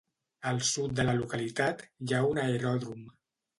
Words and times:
Al 0.51 0.61
sud 0.69 0.95
de 1.01 1.05
la 1.09 1.15
localitat 1.19 1.85
hi 1.91 2.17
ha 2.19 2.25
un 2.33 2.43
aeròdrom. 2.49 3.07